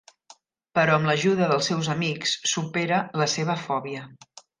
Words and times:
Però 0.77 0.93
amb 0.99 1.09
l'ajuda 1.09 1.49
dels 1.51 1.69
seus 1.71 1.89
amics, 1.95 2.33
supera 2.53 2.99
la 3.25 3.29
seva 3.35 3.57
fòbia. 3.67 4.03